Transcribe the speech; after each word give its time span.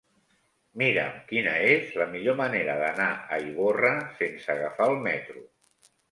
Mira'm 0.81 1.17
quina 1.31 1.51
és 1.73 1.91
la 2.01 2.07
millor 2.13 2.37
manera 2.39 2.77
d'anar 2.79 3.09
a 3.37 3.39
Ivorra 3.51 3.91
sense 4.23 4.51
agafar 4.55 4.89
el 4.95 4.99
metro. 5.09 5.45